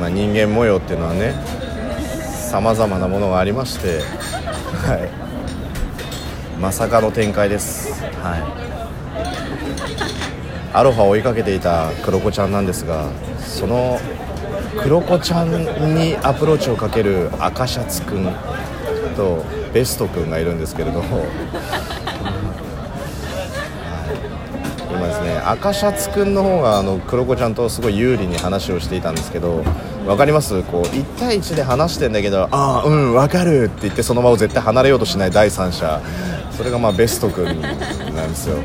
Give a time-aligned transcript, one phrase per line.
[0.00, 1.32] まあ、人間模様っていうのはね
[2.50, 4.00] さまざまなものがありまして、
[4.86, 4.96] は
[6.58, 8.42] い、まさかの展開です、はい、
[10.74, 13.98] アロハを追いかけていたクロコちゃんなんですがその
[14.82, 15.50] クロコちゃん
[15.94, 18.32] にアプローチをかける赤シャツくん
[19.16, 21.02] とベストくんがいるんですけれど
[25.06, 29.64] ですね赤シャツくんの方があのクロコちゃんとすごい有利に話をしていたんですけど
[30.06, 30.62] 分かります？
[30.64, 36.00] こう1対1で話してんだけど「ああうん分かる」って言ってその場を絶対離れようとしない第三者。
[36.56, 37.74] それがまあベストくんな
[38.24, 38.56] んですよ。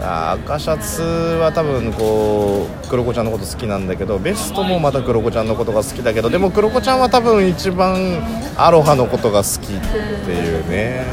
[0.00, 1.02] 赤シャツ
[1.40, 8.22] は多分こうクロコちゃんのこと好きなんだけどベストもまたクロコちゃんのことが好きだけどでもクロコちゃんは多分一番
[8.56, 9.80] アロハのことが好きっ
[10.24, 11.04] ていうね。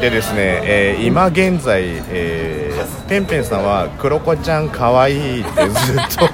[0.00, 6.28] でですね、えー今現在、えーペンペンさんはクロコちゃんかわいいってずっと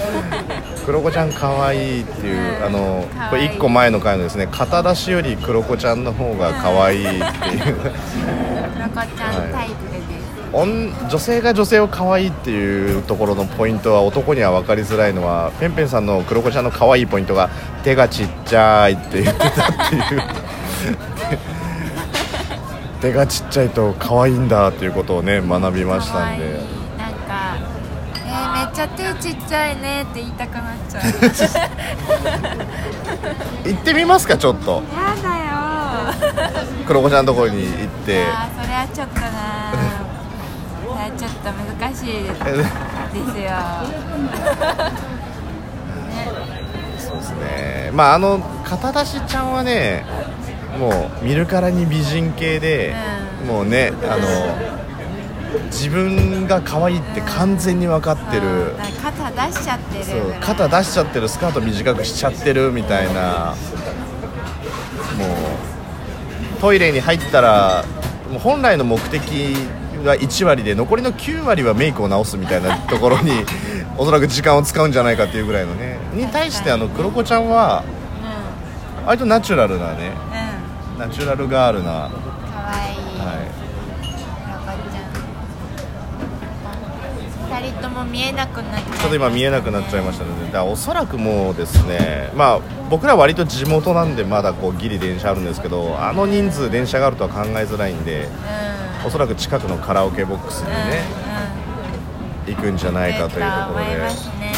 [0.86, 7.76] クロコちゃんかわいいっていうあのこれ1個前の回のですね肩出しよりクロコちゃんの方がかわいいっていう。
[11.10, 17.50] 女性が女性を可愛いっていうところのポイントは男には分かりづらいのはペンペンさんのクロコちゃんの可愛いポイントが
[17.84, 20.22] 手がちっちゃいって言ってたっていう
[23.00, 26.60] 手がちっちゃいと可愛いんだっていうことをね学びましたんで。
[26.98, 27.56] なんか
[28.14, 31.02] えー、めっちゃ手ちっちゃいねって言いたくなっちゃう。
[33.68, 34.82] 行ってみますかちょっと。
[34.94, 35.46] やだよ。
[36.86, 37.72] クロコちゃんのところに行っ
[38.04, 38.24] て。
[38.24, 39.30] あーそれはちょっとな。
[40.80, 43.50] それはちょっと難しいですえですよ
[46.98, 47.90] そうですね。
[47.92, 50.04] まああの肩出しちゃんはね
[50.76, 52.94] もう見るからに美人系で、
[53.42, 53.48] うん。
[53.48, 54.76] もうねあの
[55.66, 58.74] 自分が可愛いって完全に分かってる。
[59.02, 60.04] 肩出しちゃってる
[60.40, 63.54] 肩出しちゃってるスカート短くしちゃってるみたいな。
[65.18, 67.84] もうトイレに入ったら
[68.30, 69.54] もう本来の目的
[70.04, 73.44] が1割で残りの9割はメイクを直すみたいなところに
[73.96, 75.98] おそらく時間を使うんじゃないかっていうぐらいのね。
[76.12, 77.82] に対してあのクロコちゃんは
[79.06, 80.12] 割とナチュラルなね
[80.98, 82.16] ナチュラルガールな、はか
[82.58, 85.00] わいい、い、ロコちゃ
[87.60, 88.98] ん二人とも見えなくなっちゃいましたね。
[88.98, 92.30] ちょっと今見えなくなっちゃいましたのでだおそらくもうですね。
[92.34, 98.24] まあ僕ら割と地元なんでまだこうギリ電車あるんですけどあの人数電車があるとは考えづらいんで
[99.02, 99.06] うん。
[99.06, 101.02] おそらく近くのカラオケボックスにね
[102.46, 102.56] うんうん。
[102.56, 103.98] 行くんじゃないかというところで。
[103.98, 104.52] ますね。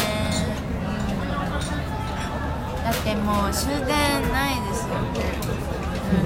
[2.77, 2.83] うん。
[2.83, 3.87] だってもう終電
[4.31, 4.95] ないですよ、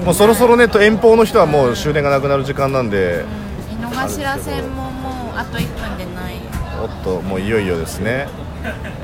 [0.06, 3.26] もうそろそろねと遠方の人はもう終電がなくなる時間なんで。
[3.72, 6.36] うん、井の頭線ももうあと1分でない。
[6.82, 8.28] おっともういよいよですね。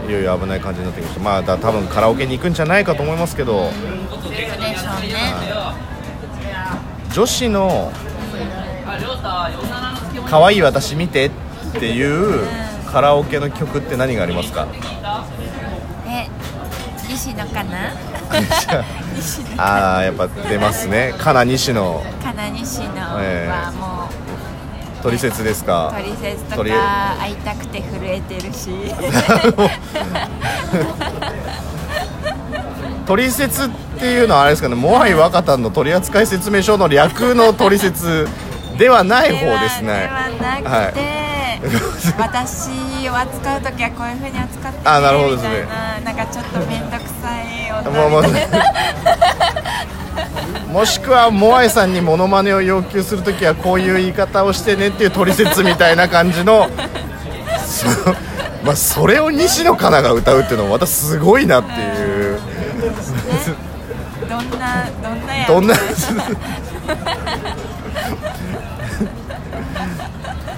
[0.08, 1.22] いよいよ危ない感じになってきました。
[1.22, 3.70] まあだ多分カラオケに行くんじゃないかと思いますけど。
[3.70, 5.16] 行くでしょうね。
[7.14, 7.92] 女子の
[10.30, 11.32] 可愛い私見てっ
[11.80, 12.46] ていう
[12.92, 14.68] カラオケの曲って何がありますか？
[17.40, 17.94] 野かな？
[19.58, 21.14] ああやっぱ出ますね。
[21.18, 22.86] かな西野かな西野
[23.22, 25.94] ええはもうトリセツですか？
[25.96, 28.70] トリセツとか会いたくて震えてるし。
[33.08, 34.76] トリセツっていうのはあれですかね。
[34.76, 38.28] モアイ若田の取扱説明書の略のトリセツ
[38.78, 40.08] ではない方ですね。
[40.40, 41.29] ではなくて、
[42.18, 45.50] 私を扱う時はこういうふうに扱ってねあなるほどですね。
[45.50, 48.64] みたいななんかちょっと面倒くさい女みたいな
[50.72, 56.70] もしくはモアイさんにモノマネを要求するときはこういう言い方をしてねっていう取説みたいな感じの
[57.66, 57.88] そ
[58.64, 62.40] まあそれを西野カナが歌うっていうのもまたすごいなっていう。
[64.30, 65.74] どんなどんなやどんな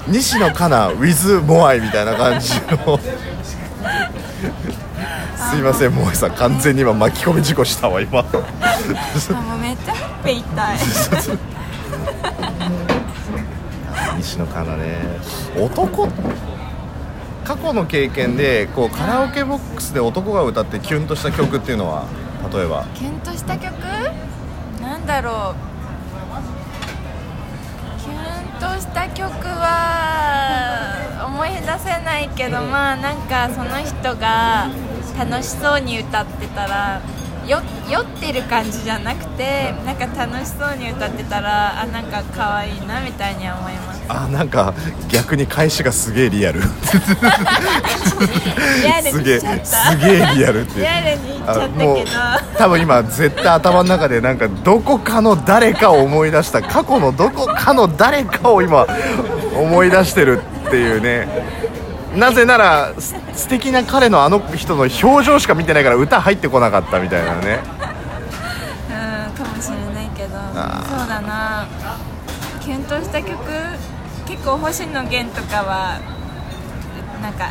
[0.08, 2.53] 西野カナ with モアイみたいな感じ
[2.86, 3.00] の。
[5.52, 6.32] すいませんモアイさん。
[6.32, 8.20] 完全に今巻き込み事故したわ今。
[8.20, 10.78] あもうめっちゃほっぺ痛い。
[14.18, 14.98] 西野カナね。
[15.58, 16.08] 男
[17.44, 22.06] 過去の経験でこうカラオケボックスで男が歌ってキュンとした曲っていうのは
[22.54, 22.86] 例えば。
[22.96, 23.74] キュンとした曲？
[24.82, 25.71] なんだろう
[28.61, 34.69] とした曲は思い出せないけどまあなんかその人が
[35.17, 37.02] 楽しそうに歌ってたら
[37.47, 37.58] よ
[37.91, 44.02] 酔ってる感じじゃなくてなんか楽しそうに歌ってたらあなんか可愛いなみたいには思います。
[44.08, 44.73] あなんか
[45.09, 46.61] 逆に返しがすげえリアル。
[46.61, 46.66] リ
[48.88, 49.66] アルすげえにしちゃった。
[49.66, 51.97] すげえリアルってリアルに言っちゃったけど。
[52.58, 56.61] 多分今絶対頭の中でなんかどこかの誰かを思い出した。
[56.61, 58.87] 過去のどこかの誰かを今
[59.58, 61.28] 思い出してるっていうね。
[62.16, 67.59] なぜならす素敵な彼のあの人の表情しか見てないから歌入ってこなかったみたいなね
[72.91, 73.38] とした曲
[74.28, 76.02] 結構星野源とかは
[77.22, 77.49] なんか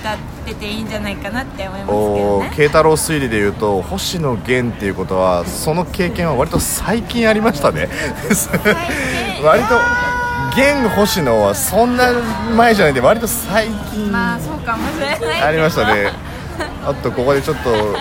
[0.00, 2.50] 歌ってていいんじゃないかなって思いますけどね。
[2.52, 7.88] お慶太郎推理でいうと星野源っていうことはその経験は割と最近ありましたね。
[8.30, 9.44] 近。
[9.44, 9.74] 割と
[10.56, 12.12] 源星野はそんな
[12.56, 14.12] 前じゃないんで割と最近。
[14.12, 15.42] まあそうかもしれない。
[15.42, 16.12] ありましたね。
[16.86, 17.96] あとここでちょっと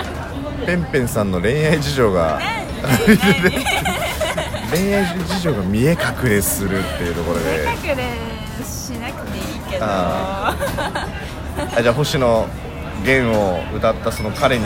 [0.68, 2.40] ペンペンさんの恋愛事情が
[4.74, 7.66] 恋愛事情が見え隠れするっていうところで。
[7.90, 9.86] 隠れしなくていいけど。
[9.86, 10.56] あ
[11.76, 11.82] あ。
[11.82, 12.48] じゃあ星野
[13.04, 14.66] 源を歌ったその彼に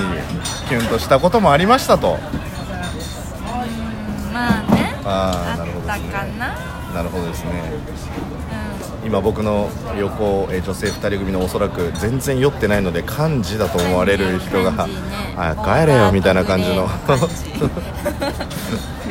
[0.69, 2.18] キュンとしたこともありましたと。
[4.33, 4.95] まあね。
[5.04, 6.56] あーあったかな。
[6.94, 7.51] なるほどですね。
[9.04, 14.94] う今僕の横、えー女性2人組のおそらく全然酔ってないので幹事だと思われる人が、ね
[15.38, 16.88] あ帰れよみたいな感じの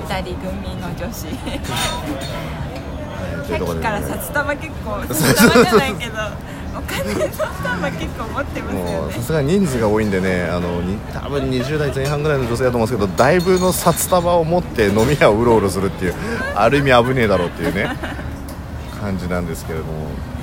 [0.09, 1.27] 感じ二人組の女子。
[3.47, 6.19] さっきから札束結構 札束じゃないけど
[6.77, 8.93] お金の札束結構持ってますよね。
[8.99, 16.15] もうさすがに人数が多いんでねあのに多分20代前半ぐらいの女性だと思うんですけどだいぶの札束を持って飲み屋をうろうろするっていう
[16.55, 17.89] ある意味危ねえだろうっていうね
[19.01, 19.91] 感じなんですけれども。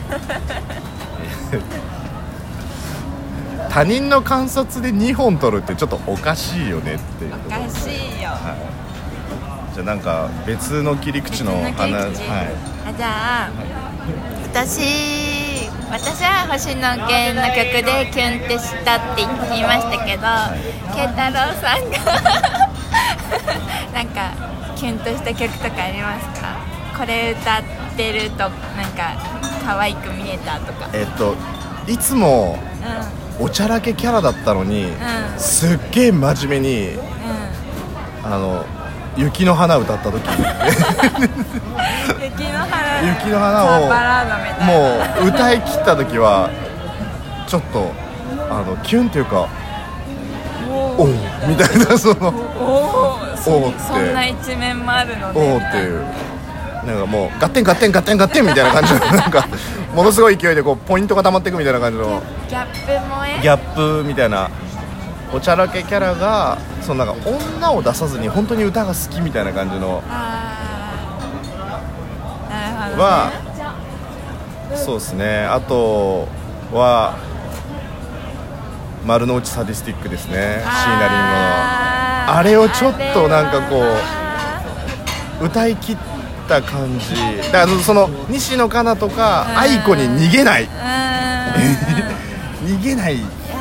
[3.69, 8.30] 他人の観察で2本取るってちょっとおかしいよねっていうおかしいよ
[9.74, 12.30] じゃあなんか別の切り口の別の切り口。
[12.30, 12.48] はい。
[12.90, 13.08] あじゃ
[13.48, 13.50] あ
[14.52, 20.24] 私私は星野源の曲でキュンってしたって言いましたけど
[20.94, 21.98] 慶太郎さんが
[23.94, 24.31] なんか
[24.75, 26.58] キュンとした曲とかありますか？
[26.98, 27.62] これ歌っ
[27.96, 28.50] てるとなん
[28.96, 29.14] か
[29.66, 30.90] 可愛く見えたとか。
[30.94, 31.36] えっと
[31.88, 32.60] いつも
[33.40, 34.96] うおちゃらけキャラだったのに、ん。
[35.38, 37.00] すっげえ真面目にんうん。
[38.24, 38.66] あの
[39.15, 40.21] 雪の花歌った時。
[40.21, 40.44] 雪
[42.51, 43.01] の花。
[43.10, 43.89] 雪の花を
[44.65, 46.50] もう歌い切った時は
[47.48, 47.92] ちょっと
[48.50, 49.48] あのキュンっていうか
[50.98, 51.07] おう
[51.48, 52.30] みたいなその
[52.60, 53.80] おおって。
[53.80, 56.06] そんな一面もあるのおねうっていう。
[56.86, 59.48] なんかもうガッテンガッテンガッテンガッテンみたいな感じの なんか
[59.95, 62.21] ものすごい勢いでこうポイントが溜まっていくみたいな感じの。
[62.50, 63.42] ギャップ萌え？
[63.42, 63.57] ギャッ
[64.01, 64.50] プみたいな
[65.33, 73.53] おちゃらけキャラがそのなんか女を出さずに本当に歌が好きみたいな感じのあーなるほど、ね、は
[74.75, 75.45] そうですね。
[75.45, 76.27] あと
[76.71, 77.18] は
[79.06, 80.33] 丸の内サディスティックですね。
[80.33, 81.33] 椎名林檎の。
[81.36, 83.81] あーあれをちょっとなんかこ
[85.41, 85.97] う歌い切っ
[86.47, 87.15] た感じ。
[87.51, 89.57] だからその西野カナとかうん。
[89.57, 90.69] 愛子に逃げない。
[92.65, 93.18] 逃げない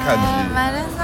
[0.06, 0.18] 感
[0.54, 1.01] 丸の内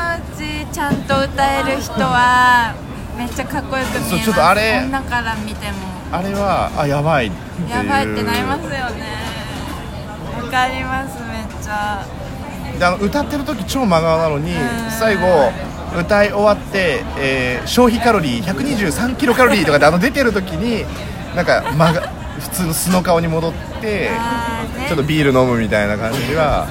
[0.72, 2.74] ちゃんと歌える人は
[3.16, 4.10] めっちゃかっこよく見えます。
[4.10, 5.78] そうちょっとあれ女から見ても。
[6.10, 7.68] じあれはあやばいっていう。
[7.70, 8.78] やばいってなりますよね。
[10.42, 12.04] わかりますめっちゃ。
[12.78, 14.56] であの歌ってる時超真顔なのにん。
[14.90, 15.52] 最後
[15.98, 20.84] 歌い終わって、えー消費カロリー123キロカロリーとかであの出てる時に
[21.34, 24.10] なんか真が普通の素の顔に戻ってね。
[24.88, 26.66] ちょっとビール飲むみたいな感じは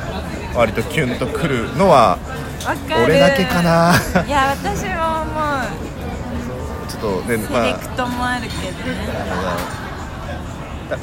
[0.56, 2.18] 割とキュンとくるのは
[3.04, 3.94] 俺だけかな。
[4.26, 7.66] いや私ももうちょっとねセまあ。
[7.68, 8.58] レクトもあるけど。
[8.92, 9.78] ね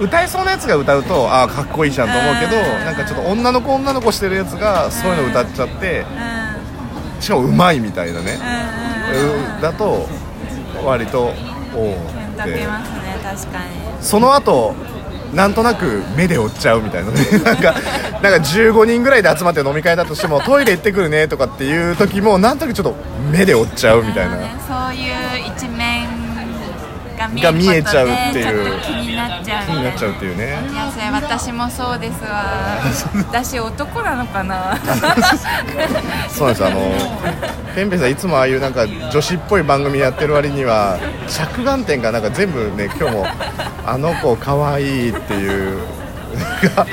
[0.00, 2.84] 歌えそうなやつが歌うとああかっこいいじゃんと思うけどうん。
[2.86, 6.06] なんかちょっと女の子女の子してるやつがそういうの歌っちゃって
[7.16, 7.20] うん。
[7.22, 8.38] しかもうまいみたいなね。
[9.60, 10.06] だと
[10.84, 11.34] 割とおおっ
[12.46, 12.58] て。
[12.58, 13.64] きますね確かに。
[14.00, 14.74] その後
[15.34, 17.20] なんとなく目で追っちゃうみたいなね。
[17.44, 17.74] なんか
[18.22, 22.96] なんか15人ぐらいで集まって飲み会だとしてもトイレ行ってくるねとかっていう時もなんとなくちょっと
[23.30, 25.12] 目で追っちゃうみたいな、ねそういう
[25.46, 26.23] 一面
[27.16, 28.80] が見えちゃうっていう。
[28.80, 32.78] 気になっちゃう気になっちゃううっていうねいやそれ私もそうですわ。
[33.30, 34.76] 私男なのかな？
[36.28, 36.92] そうなんですあの
[37.74, 43.26] ペンペンさんいつもああいうなんか女子っぽい番組やってる割には着眼点がなんか全部ね今日も
[43.86, 45.78] あの子可愛いっていう。
[46.34, 46.90] が、 はい、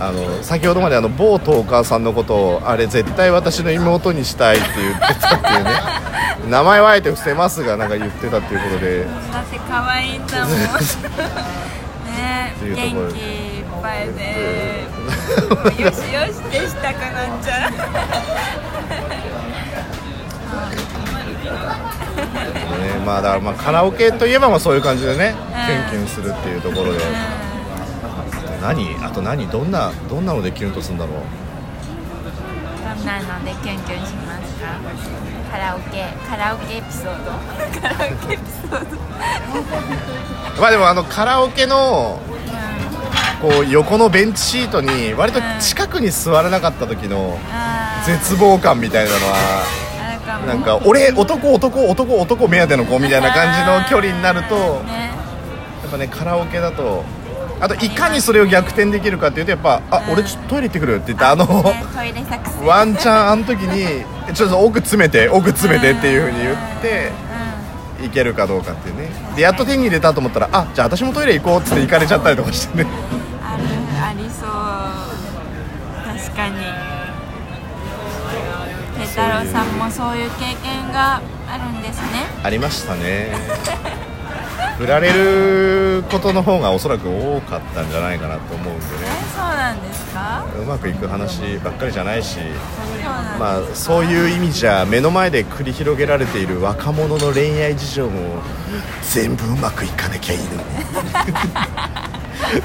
[0.00, 5.70] あの先ほどまであの某トーカーさんのことをあれ絶対私の妹にしたいって言ってたっていうね
[6.48, 9.04] 名前はあえて伏せますがなんか言ってたっていうことで。
[9.04, 10.66] だって可愛いんだもんね
[12.62, 12.74] 元
[13.12, 14.86] 気いっぱいで。
[15.82, 17.70] よしよしってしたくなっちゃう
[22.82, 25.34] ねまあだからまあカラオケといえばまあそういう感じでね
[25.66, 27.00] キュンキュンするっていうところで
[28.62, 31.16] 何あと何どんなどんなのでキュンとするんだろう
[32.96, 34.25] どんなのでキュンキュンします
[34.60, 34.78] か
[35.50, 37.30] カラオケカラオケエピソード？
[37.80, 38.86] カラオケエピソード。
[40.60, 42.20] まあでもあのカラオケの
[43.40, 47.38] こう横のベンチシートに割と近くに座れなかった時の
[48.06, 55.10] 絶望感みたいなのはなんか俺男男男男目当ての子みたいな感じの距離になるとね。
[55.82, 57.04] やっぱねカラオケだと
[57.60, 60.12] あといかにそれを逆転できるかっていうとやっぱ「あうん。
[60.14, 61.46] 俺ちょっとトイレ行ってくる」って言ってあの
[62.66, 67.12] ワンチャンあの時に「ちょっと奥詰めて奥詰めて」っていうふうに言って
[68.04, 69.08] いけるかどうかっていうね。
[69.34, 72.86] でやっと手に入れたと思ったら「あじゃあ私もトイレ行こう」っつって行かれちゃったりとかしてね。
[73.42, 73.62] ある
[74.04, 74.48] ありそう。
[76.18, 76.56] 確かに。
[78.98, 82.26] ペ太郎さんもそういう経験があるんですね。
[82.42, 83.32] ありましたね
[84.78, 90.44] 振られることの方がおそらく多かったんじゃないかなと思うんでえねそうなんですか？
[90.60, 92.38] うまくいく話ばっかりじゃないし。
[93.38, 98.40] まあそういう意味じゃ目の前で繰り広げられている若者の恋愛事情も
[99.02, 100.62] 全部うまくいかなきゃいいのに。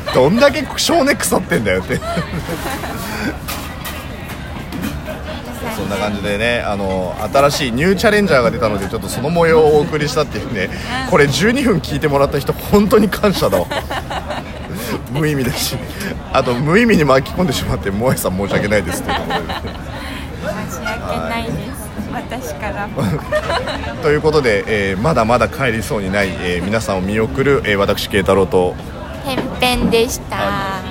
[0.13, 1.99] どんだけ少年腐ってんだよって
[5.91, 10.69] な感じでねあの新しいニューチャレンジャーが出たのでちょっとその模様をお送りしたっていうね
[11.09, 13.67] これ12分聞いてもらった人本当に感謝だわ
[15.11, 15.75] 無意味だし
[16.33, 19.11] あと無意味に巻き込んでしまって萌えさん申し訳ないですって。
[19.11, 19.53] いうところで
[20.69, 21.81] 申し訳ないです。
[22.11, 23.03] 私からも。
[24.01, 28.75] ということで、えーまだまだ帰りそうにない、えー皆さんを見送る、えー私慶太郎と。
[29.25, 30.81] てんぺんでした、